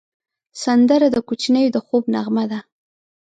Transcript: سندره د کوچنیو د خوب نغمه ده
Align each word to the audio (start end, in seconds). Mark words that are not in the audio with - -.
سندره 0.63 1.07
د 1.11 1.17
کوچنیو 1.27 1.73
د 1.75 1.77
خوب 1.85 2.03
نغمه 2.13 2.45
ده 2.51 2.59